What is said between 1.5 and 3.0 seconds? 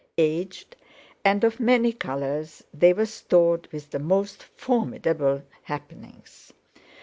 many colours, they